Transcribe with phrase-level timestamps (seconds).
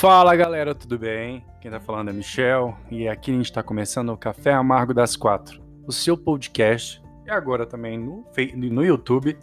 [0.00, 1.44] Fala galera, tudo bem?
[1.60, 5.14] Quem tá falando é Michel e aqui a gente tá começando o Café Amargo das
[5.14, 8.24] Quatro, o seu podcast e agora também no,
[8.54, 9.36] no YouTube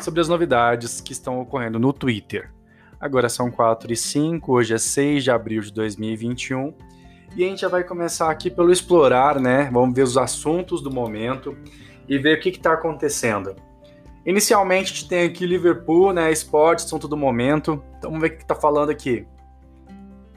[0.00, 2.50] sobre as novidades que estão ocorrendo no Twitter.
[2.98, 6.72] Agora são 4 e 5, hoje é 6 de abril de 2021
[7.36, 9.68] e a gente já vai começar aqui pelo explorar, né?
[9.70, 11.54] Vamos ver os assuntos do momento
[12.08, 13.54] e ver o que está acontecendo.
[14.24, 16.32] Inicialmente a gente tem aqui Liverpool, né?
[16.32, 17.84] Esporte, assunto do momento.
[17.98, 19.26] Então vamos ver o que está falando aqui.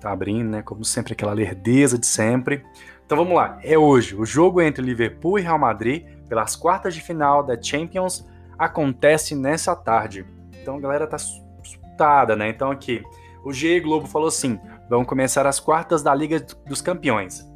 [0.01, 0.61] Tá abrindo, né?
[0.63, 2.65] Como sempre, aquela lerdeza de sempre.
[3.05, 3.59] Então vamos lá.
[3.63, 4.15] É hoje.
[4.15, 8.27] O jogo entre Liverpool e Real Madrid, pelas quartas de final da Champions,
[8.57, 10.25] acontece nessa tarde.
[10.59, 12.49] Então a galera tá assustada, né?
[12.49, 13.03] Então aqui,
[13.45, 17.47] o G Globo falou assim: vão começar as quartas da Liga dos Campeões.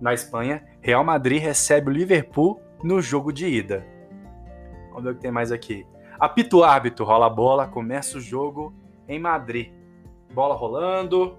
[0.00, 3.86] Na Espanha, Real Madrid recebe o Liverpool no jogo de ida.
[4.88, 5.86] Vamos ver o que tem mais aqui.
[6.18, 8.74] Apito árbitro, rola a bola, começa o jogo
[9.08, 9.72] em Madrid.
[10.34, 11.36] Bola rolando,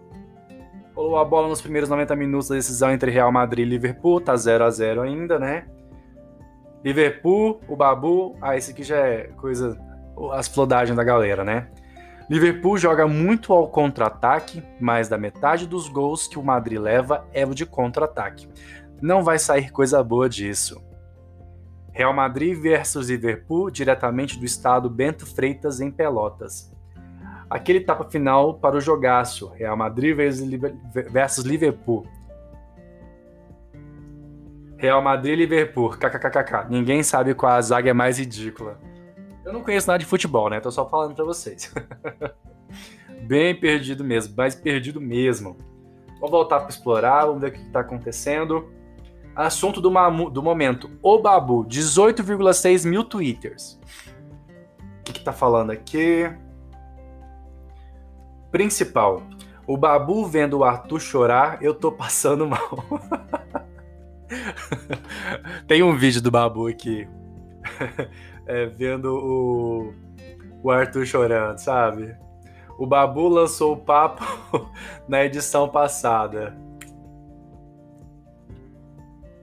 [0.95, 4.36] Rolou a bola nos primeiros 90 minutos da decisão entre Real Madrid e Liverpool, tá
[4.36, 5.66] 0 a 0 ainda, né?
[6.83, 9.75] Liverpool, o Babu, ah, esse aqui já é coisa,
[10.33, 11.67] as flodagens da galera, né?
[12.30, 17.45] Liverpool joga muito ao contra-ataque, mais da metade dos gols que o Madrid leva é
[17.45, 18.47] o de contra-ataque.
[19.02, 20.81] Não vai sair coisa boa disso.
[21.91, 26.72] Real Madrid versus Liverpool, diretamente do estado Bento Freitas, em Pelotas
[27.49, 32.05] aquele etapa final para o jogaço, Real Madrid versus Liverpool.
[34.77, 36.69] Real Madrid e Liverpool, kkkk.
[36.69, 38.77] Ninguém sabe qual a zaga é mais ridícula.
[39.45, 40.59] Eu não conheço nada de futebol, né?
[40.59, 41.73] Tô só falando para vocês.
[43.27, 45.57] Bem perdido mesmo, mais perdido mesmo.
[46.16, 48.69] Vamos voltar para explorar, vamos ver o que está acontecendo.
[49.35, 49.89] Assunto do,
[50.29, 53.79] do momento: O Babu, 18,6 mil twitters.
[55.00, 56.29] O que, está falando aqui?
[58.53, 59.24] Principal.
[59.66, 62.86] O Babu vendo o Arthur chorar, eu tô passando mal.
[65.68, 67.08] Tem um vídeo do Babu aqui.
[68.46, 69.94] É, vendo o,
[70.62, 72.13] o Arthur chorando, sabe?
[72.78, 74.22] O Babu lançou o papo
[75.08, 76.53] na edição passada.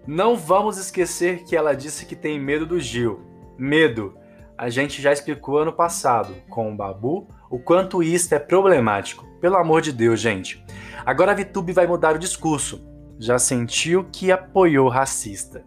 [0.07, 3.23] Não vamos esquecer que ela disse que tem medo do Gil.
[3.57, 4.19] Medo.
[4.59, 9.27] A gente já explicou ano passado com o Babu o quanto isso é problemático.
[9.41, 10.65] Pelo amor de Deus, gente.
[11.05, 12.87] Agora a VTube vai mudar o discurso.
[13.19, 15.65] Já sentiu que apoiou racista.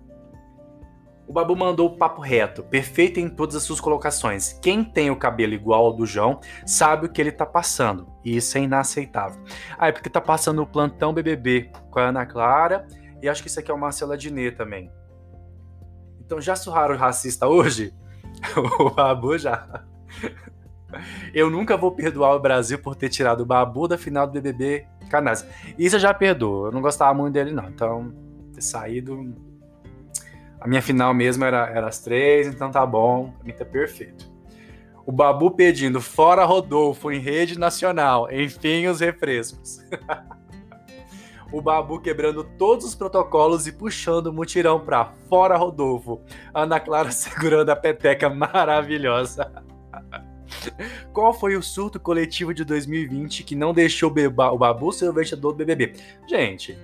[1.28, 4.54] O Babu mandou o papo reto, perfeito em todas as suas colocações.
[4.62, 8.36] Quem tem o cabelo igual ao do João sabe o que ele tá passando, e
[8.36, 9.42] isso é inaceitável.
[9.78, 12.86] Ah, é porque tá passando o plantão BBB com a Ana Clara,
[13.22, 14.92] e acho que isso aqui é o Marcelo Adnet também.
[16.20, 17.94] Então já surraram o racista hoje?
[18.80, 19.86] o Babu já.
[21.34, 24.86] Eu nunca vou perdoar o Brasil por ter tirado o Babu da final do BBB
[25.10, 25.48] Canais.
[25.78, 26.68] Isso eu já perdoo.
[26.68, 27.70] Eu não gostava muito dele, não.
[27.70, 28.14] Então,
[28.54, 29.34] ter saído.
[30.60, 33.34] A minha final mesmo era, era as três, então tá bom.
[33.38, 34.32] Pra mim tá perfeito.
[35.06, 38.32] O Babu pedindo fora Rodolfo em rede nacional.
[38.32, 39.86] Enfim, os refrescos.
[41.52, 46.22] o Babu quebrando todos os protocolos e puxando o mutirão pra fora Rodolfo.
[46.54, 49.52] Ana Clara segurando a peteca maravilhosa.
[51.14, 55.52] Qual foi o surto coletivo de 2020 que não deixou o Babu ser o vencedor
[55.52, 55.94] do BBB?
[56.28, 56.78] Gente,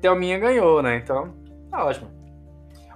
[0.00, 0.96] Thelminha ganhou, né?
[0.96, 1.34] Então,
[1.70, 2.10] tá ótimo.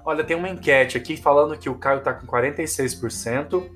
[0.04, 3.70] Olha, tem uma enquete aqui falando que o Caio tá com 46%,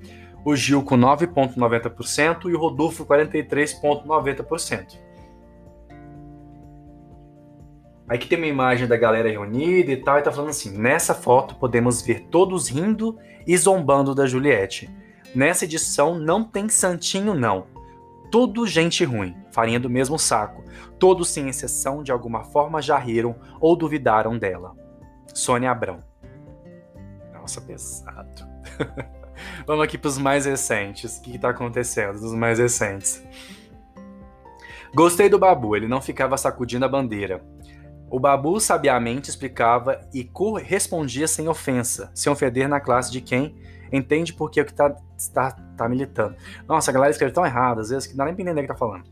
[0.44, 4.99] o Gil com 9,90% e o Rodolfo 43,90%.
[8.09, 11.15] Aí que tem uma imagem da galera reunida e tal, e tá falando assim: nessa
[11.15, 14.88] foto podemos ver todos rindo e zombando da Juliette.
[15.34, 17.66] Nessa edição não tem santinho, não.
[18.31, 20.64] Tudo gente ruim, farinha do mesmo saco.
[20.99, 24.75] Todos, sem exceção, de alguma forma já riram ou duvidaram dela.
[25.35, 26.03] Sônia Abrão.
[27.32, 28.47] Nossa, pesado.
[29.67, 31.19] Vamos aqui para os mais recentes.
[31.19, 33.23] O que está acontecendo dos mais recentes?
[34.94, 37.44] Gostei do Babu, ele não ficava sacudindo a bandeira.
[38.11, 43.55] O Babu sabiamente explicava e correspondia sem ofensa, sem ofender na classe de quem
[43.93, 44.94] entende porque é o que tá,
[45.32, 46.37] tá, tá militando.
[46.67, 48.62] Nossa, a galera escreve tão errado, às vezes, que não dá nem pra entender o
[48.62, 49.05] que tá falando.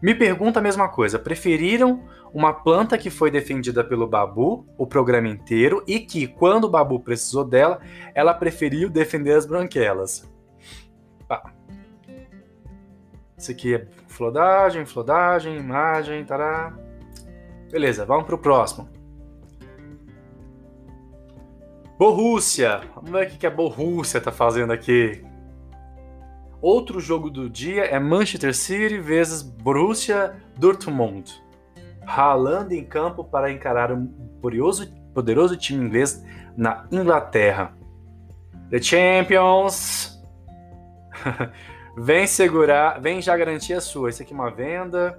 [0.00, 1.18] Me pergunta a mesma coisa.
[1.18, 6.70] Preferiram uma planta que foi defendida pelo Babu o programa inteiro e que, quando o
[6.70, 7.80] Babu precisou dela,
[8.14, 10.28] ela preferiu defender as branquelas.
[11.26, 11.52] Pá.
[13.36, 16.74] Isso aqui é flodagem, flodagem, imagem, tará.
[17.70, 18.95] Beleza, vamos pro próximo.
[21.98, 22.82] Borrússia.
[22.94, 25.24] Vamos ver o que a Borrússia tá fazendo aqui.
[26.60, 31.32] Outro jogo do dia é Manchester City versus Borussia Dortmund.
[32.06, 34.06] Haaland em campo para encarar um
[34.40, 36.24] poderoso time inglês
[36.56, 37.74] na Inglaterra.
[38.70, 40.20] The Champions.
[41.96, 44.10] vem segurar, vem já garantir a sua.
[44.10, 45.18] Isso aqui é uma venda.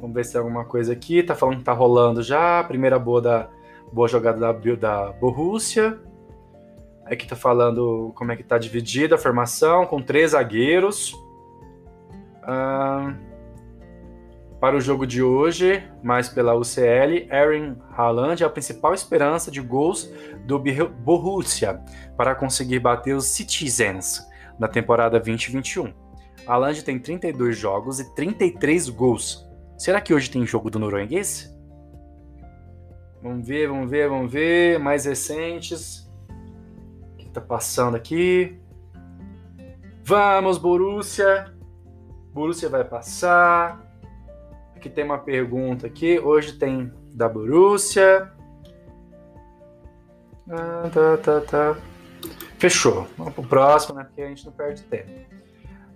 [0.00, 1.22] Vamos ver se tem alguma coisa aqui.
[1.22, 2.64] Tá falando que tá rolando já.
[2.64, 3.48] Primeira boa da
[3.92, 5.98] boa jogada da, da Borussia.
[7.04, 11.14] Aqui tá falando como é que tá dividida a formação, com três zagueiros.
[12.42, 13.14] Ah,
[14.60, 19.60] para o jogo de hoje, mais pela UCL, Aaron Haaland é a principal esperança de
[19.60, 20.08] gols
[20.46, 20.58] do
[21.00, 21.80] Borussia
[22.16, 24.24] para conseguir bater os Citizens
[24.58, 25.92] na temporada 2021.
[26.46, 29.44] Haaland tem 32 jogos e 33 gols.
[29.76, 31.51] Será que hoje tem jogo do norueguês?
[33.22, 34.78] Vamos ver, vamos ver, vamos ver.
[34.78, 36.02] Mais recentes
[37.32, 38.58] tá passando aqui.
[40.04, 41.52] Vamos, Borussia.
[42.32, 43.80] Borussia vai passar.
[44.76, 46.18] Aqui tem uma pergunta aqui.
[46.18, 48.30] Hoje tem da Borussia.
[50.50, 51.76] Ah, tá, tá, tá.
[52.58, 53.06] Fechou.
[53.16, 54.04] Vamos pro próximo, né?
[54.04, 55.10] Porque a gente não perde tempo.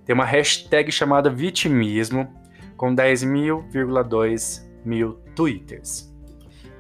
[0.04, 2.32] Tem uma hashtag chamada vitimismo
[2.76, 6.14] com 10.000,2 mil twitters.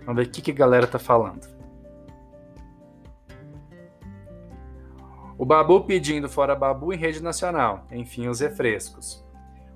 [0.06, 1.46] Vamos ver o que, que a galera tá falando.
[5.36, 7.84] O Babu pedindo fora Babu em rede nacional.
[7.90, 9.22] Enfim, os refrescos.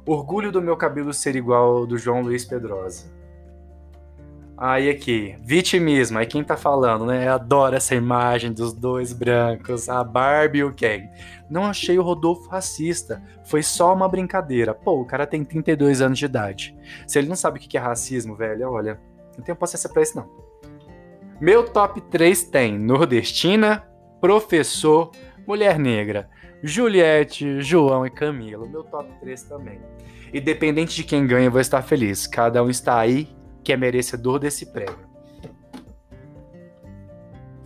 [0.07, 3.21] Orgulho do meu cabelo ser igual ao do João Luiz Pedrosa.
[4.57, 7.29] Aí aqui, vitimismo, aí quem tá falando, né?
[7.29, 11.09] Adoro essa imagem dos dois brancos, a Barbie e o Ken.
[11.49, 14.75] Não achei o Rodolfo racista, foi só uma brincadeira.
[14.75, 16.77] Pô, o cara tem 32 anos de idade.
[17.07, 19.01] Se ele não sabe o que é racismo, velho, olha,
[19.41, 20.29] não tenho paciência pra isso não.
[21.41, 23.85] Meu top 3 tem Nordestina,
[24.21, 25.11] Professor,
[25.47, 26.29] Mulher Negra,
[26.63, 28.67] Juliette, João e Camila.
[28.69, 29.81] Meu top 3 também.
[30.33, 32.27] Independente de quem ganha, eu vou estar feliz.
[32.27, 33.35] Cada um está aí
[33.65, 35.10] que é merecedor desse prêmio.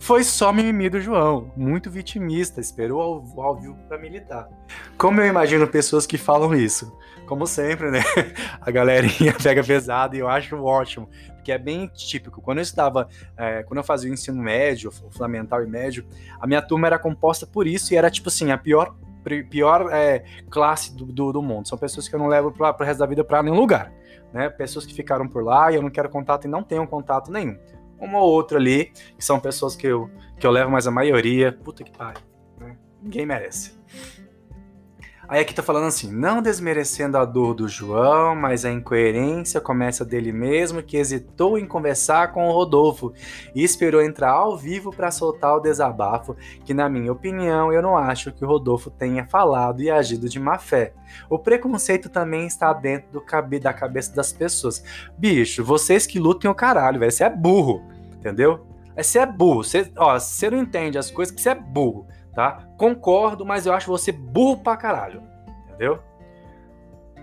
[0.05, 4.47] Foi só mimimi do João, muito vitimista, esperou ao vivo para militar.
[4.99, 6.95] Como eu imagino pessoas que falam isso?
[7.25, 8.01] Como sempre, né?
[8.61, 12.39] A galerinha pega pesado e eu acho ótimo, porque é bem típico.
[12.39, 16.05] Quando eu estava, é, quando eu fazia o ensino médio, fundamental e médio,
[16.39, 18.95] a minha turma era composta por isso e era tipo assim, a pior
[19.49, 21.67] pior é, classe do, do, do, mundo.
[21.67, 23.91] São pessoas que eu não levo para o resto da vida para nenhum lugar.
[24.31, 24.51] Né?
[24.51, 27.57] Pessoas que ficaram por lá e eu não quero contato e não tenho contato nenhum
[27.99, 28.85] uma ou outra ali,
[29.17, 30.09] que são pessoas que eu,
[30.39, 32.21] que eu levo, mas a maioria, puta que pariu,
[32.59, 32.77] né?
[33.01, 33.77] ninguém merece.
[35.27, 40.05] Aí aqui tá falando assim, não desmerecendo a dor do João, mas a incoerência começa
[40.05, 43.11] dele mesmo, que hesitou em conversar com o Rodolfo
[43.55, 47.97] e esperou entrar ao vivo para soltar o desabafo, que na minha opinião eu não
[47.97, 50.93] acho que o Rodolfo tenha falado e agido de má fé.
[51.27, 54.83] O preconceito também está dentro do cabe da cabeça das pessoas.
[55.17, 57.81] Bicho, vocês que lutem o caralho, velho, você é burro,
[58.15, 58.67] entendeu?
[58.95, 62.67] Você é burro, você, ó, você não entende as coisas você é burro tá?
[62.77, 65.23] Concordo, mas eu acho você burro pra caralho,
[65.63, 65.99] entendeu?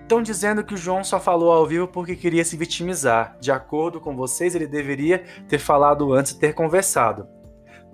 [0.01, 3.37] Estão dizendo que o João só falou ao vivo porque queria se vitimizar.
[3.41, 7.29] De acordo com vocês, ele deveria ter falado antes e ter conversado.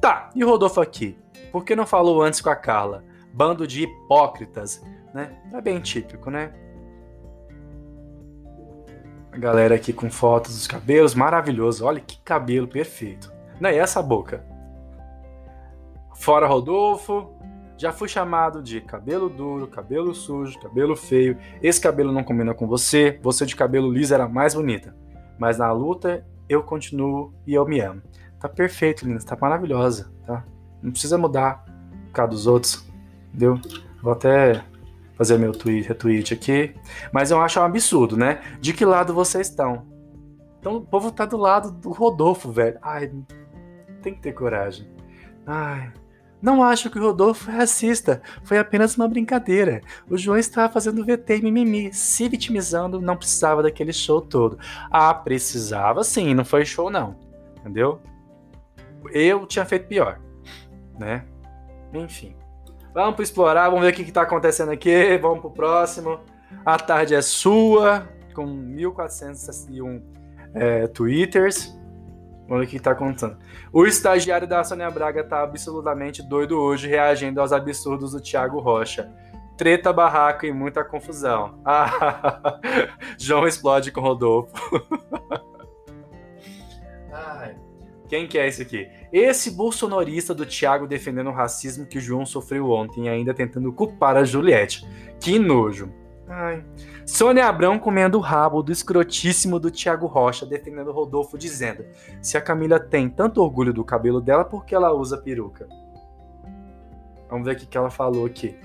[0.00, 1.18] Tá, e Rodolfo aqui?
[1.52, 3.04] Por que não falou antes com a Carla?
[3.32, 4.82] Bando de hipócritas,
[5.12, 5.36] né?
[5.52, 6.52] É bem típico, né?
[9.30, 11.84] A galera aqui com fotos dos cabelos, maravilhoso.
[11.84, 13.32] Olha que cabelo perfeito.
[13.60, 14.44] Não, e essa boca?
[16.18, 17.30] Fora Rodolfo,
[17.76, 21.38] já fui chamado de cabelo duro, cabelo sujo, cabelo feio.
[21.62, 23.20] Esse cabelo não combina com você.
[23.22, 24.96] Você de cabelo liso era mais bonita.
[25.38, 28.02] Mas na luta eu continuo e eu me amo.
[28.40, 29.24] Tá perfeito, linda.
[29.24, 30.44] Tá maravilhosa, tá?
[30.82, 31.64] Não precisa mudar
[32.06, 32.84] por causa dos outros,
[33.28, 33.60] entendeu?
[34.02, 34.64] Vou até
[35.14, 36.74] fazer meu tweet, retweet aqui.
[37.12, 38.40] Mas eu acho um absurdo, né?
[38.60, 39.86] De que lado vocês estão?
[40.58, 42.76] Então o povo tá do lado do Rodolfo, velho.
[42.82, 43.12] Ai,
[44.02, 44.88] tem que ter coragem.
[45.46, 45.92] Ai,
[46.40, 49.80] não acho que o Rodolfo é racista, foi apenas uma brincadeira.
[50.08, 54.58] O João estava fazendo VT e mimimi, se vitimizando, não precisava daquele show todo.
[54.90, 57.16] Ah, precisava sim, não foi show não,
[57.58, 58.00] entendeu?
[59.12, 60.20] Eu tinha feito pior,
[60.98, 61.24] né?
[61.92, 62.36] Enfim.
[62.94, 66.20] Vamos para explorar, vamos ver o que está acontecendo aqui, vamos para o próximo.
[66.64, 70.02] A tarde é sua, com 1401
[70.54, 71.77] é, twitters.
[72.48, 73.36] Vamos ver o que está contando.
[73.70, 79.12] O estagiário da Sônia Braga está absolutamente doido hoje, reagindo aos absurdos do Thiago Rocha.
[79.56, 81.60] Treta, barraco e muita confusão.
[81.64, 82.58] Ah,
[83.18, 84.52] João explode com Rodolfo.
[87.12, 87.54] Ai.
[88.08, 88.88] Quem que é esse aqui?
[89.12, 93.70] Esse bolsonarista do Thiago defendendo o racismo que o João sofreu ontem e ainda tentando
[93.70, 94.88] culpar a Juliette.
[95.20, 95.92] Que nojo.
[96.28, 96.62] Ai.
[97.06, 101.84] Sônia Abrão comendo o rabo do escrotíssimo do Thiago Rocha, defendendo Rodolfo, dizendo:
[102.20, 105.66] se a Camila tem tanto orgulho do cabelo dela, por que ela usa peruca?
[107.30, 108.58] Vamos ver o que ela falou aqui.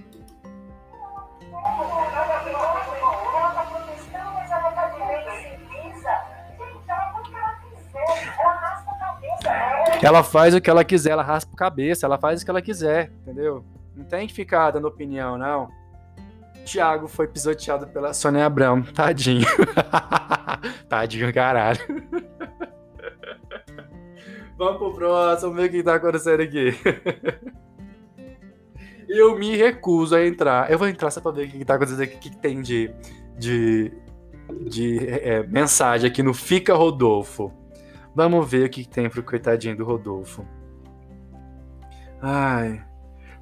[10.02, 12.62] Ela faz o que ela quiser, ela raspa a cabeça, ela faz o que ela
[12.62, 13.64] quiser, entendeu?
[13.96, 15.70] Não tem que ficar dando opinião, não.
[16.64, 18.82] Tiago foi pisoteado pela Sônia Abrão.
[18.82, 19.46] Tadinho.
[20.90, 21.80] Tadinho, caralho.
[24.58, 26.74] Vamos pro próximo, ver o que tá acontecendo aqui.
[29.10, 30.72] Eu me recuso a entrar.
[30.72, 32.90] Eu vou entrar só pra ver o que tá acontecendo aqui, o que tem de,
[33.38, 33.92] de,
[34.68, 37.52] de é, mensagem aqui no Fica Rodolfo.
[38.16, 40.48] Vamos ver o que tem pro coitadinho do Rodolfo.
[42.22, 42.82] Ai.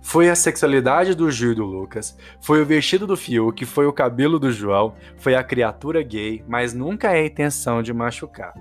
[0.01, 3.93] Foi a sexualidade do Gil e do Lucas, foi o vestido do Fiuk, foi o
[3.93, 8.53] cabelo do João, foi a criatura gay, mas nunca é a intenção de machucar.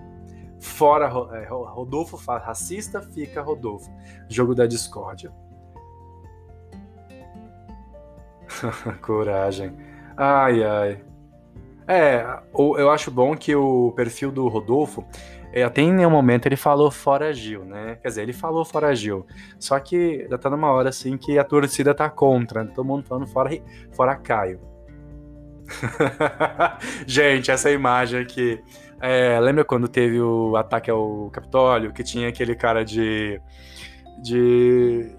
[0.60, 3.90] Fora é, Rodolfo racista, fica Rodolfo.
[4.28, 5.32] Jogo da discórdia.
[9.00, 9.74] Coragem.
[10.16, 11.02] Ai, ai.
[11.88, 15.04] É, eu acho bom que o perfil do Rodolfo
[15.62, 17.98] até em nenhum momento ele falou fora Gil, né?
[18.00, 19.26] Quer dizer, ele falou fora Gil.
[19.58, 22.72] Só que já tá numa hora assim que a torcida tá contra, né?
[22.74, 23.50] todo mundo falando fora,
[23.92, 24.60] fora Caio.
[27.06, 28.62] Gente, essa imagem aqui.
[29.00, 33.40] É, lembra quando teve o ataque ao Capitólio, que tinha aquele cara de.
[34.22, 35.10] de.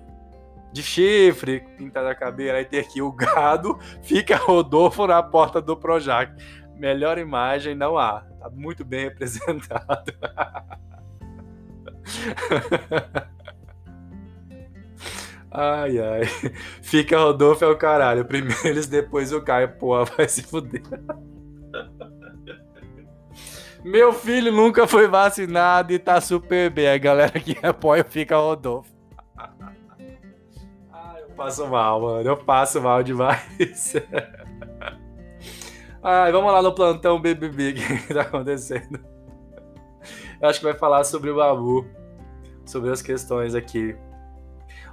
[0.71, 5.75] de chifre pintado a cabeça, aí tem aqui o gado, fica Rodolfo na porta do
[5.75, 6.31] Projac.
[6.75, 8.30] Melhor imagem não há.
[8.41, 10.11] Tá muito bem representado.
[15.51, 16.25] ai, ai.
[16.81, 18.25] Fica Rodolfo é o caralho.
[18.25, 19.77] Primeiro eles, depois o Caio.
[19.77, 20.81] Pô, vai se fuder.
[23.83, 26.87] Meu filho nunca foi vacinado e tá super bem.
[26.87, 28.91] A galera que apoia fica Rodolfo.
[30.91, 32.27] Ai, eu passo mal, mano.
[32.27, 33.93] Eu passo mal demais.
[36.03, 37.73] Ai, vamos lá no plantão BBB, o
[38.07, 38.99] que tá acontecendo?
[40.41, 41.85] Eu acho que vai falar sobre o Babu,
[42.65, 43.95] sobre as questões aqui.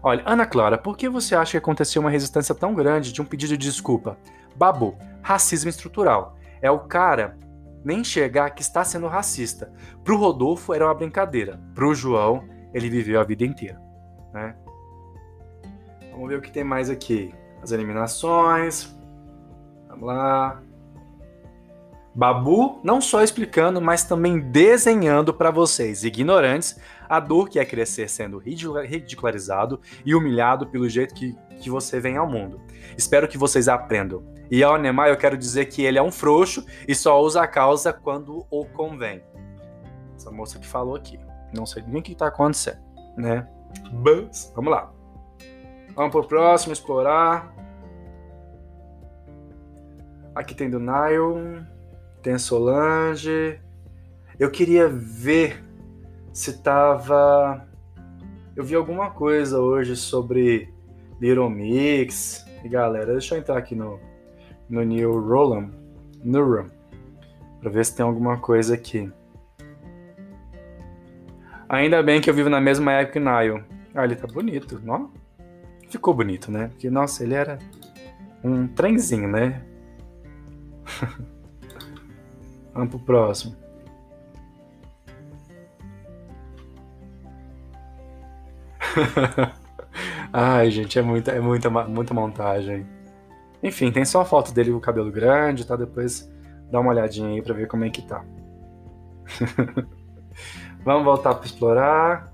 [0.02, 3.24] Olha, Ana Clara, por que você acha que aconteceu uma resistência tão grande de um
[3.24, 4.18] pedido de desculpa?
[4.54, 6.36] Babu, racismo estrutural.
[6.60, 7.38] É o cara
[7.82, 9.72] nem chegar que está sendo racista.
[10.04, 11.58] Pro Rodolfo era uma brincadeira.
[11.74, 13.80] Pro João, ele viveu a vida inteira.
[14.34, 14.54] Né?
[16.12, 17.34] Vamos ver o que tem mais aqui.
[17.62, 18.94] As eliminações.
[19.88, 20.62] Vamos lá.
[22.14, 28.08] Babu não só explicando, mas também desenhando para vocês, ignorantes, a dor que é crescer
[28.08, 32.60] sendo ridicularizado e humilhado pelo jeito que, que você vem ao mundo.
[32.96, 34.22] Espero que vocês aprendam.
[34.50, 37.46] E ao Neymar eu quero dizer que ele é um frouxo e só usa a
[37.46, 39.22] causa quando o convém.
[40.16, 41.20] Essa moça que falou aqui.
[41.54, 42.80] Não sei nem o que está acontecendo,
[43.16, 43.46] né?
[43.92, 44.90] Mas, vamos lá.
[45.94, 47.54] Vamos pro próximo, explorar.
[50.34, 51.66] Aqui tem do Nile.
[52.22, 53.60] Tem Solange.
[54.38, 55.64] Eu queria ver
[56.32, 57.66] se tava.
[58.54, 60.72] Eu vi alguma coisa hoje sobre
[61.20, 62.46] Little Mix.
[62.64, 64.00] E galera, deixa eu entrar aqui no,
[64.68, 65.70] no New Roland,
[66.24, 66.66] Neuron,
[67.60, 69.10] pra ver se tem alguma coisa aqui.
[71.68, 73.64] Ainda bem que eu vivo na mesma época que Nile.
[73.94, 75.10] Ah, ele tá bonito, não?
[75.88, 76.68] Ficou bonito, né?
[76.68, 77.58] Porque, nossa, ele era
[78.42, 79.62] um trenzinho, né?
[82.78, 83.56] Vamos pro próximo.
[90.32, 92.86] Ai, gente, é muita, é muita, muita montagem.
[93.60, 95.74] Enfim, tem só a foto dele com o cabelo grande, tá?
[95.74, 96.32] Depois
[96.70, 98.24] dá uma olhadinha aí pra ver como é que tá.
[100.84, 102.32] Vamos voltar para explorar.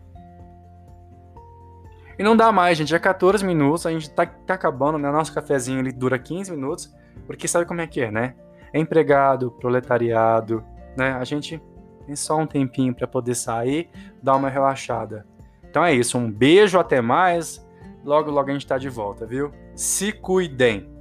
[2.19, 2.95] E não dá mais, gente.
[2.95, 5.11] É 14 minutos, a gente tá, tá acabando, né?
[5.11, 6.95] Nosso cafezinho ele dura 15 minutos,
[7.27, 8.35] porque sabe como é que é, né?
[8.75, 10.65] Empregado, proletariado,
[10.97, 11.13] né?
[11.13, 11.63] A gente
[12.07, 13.89] tem só um tempinho para poder sair,
[14.23, 15.27] dar uma relaxada.
[15.69, 17.67] Então é isso, um beijo, até mais.
[18.05, 19.51] Logo, logo a gente tá de volta, viu?
[19.75, 20.94] Se cuidem!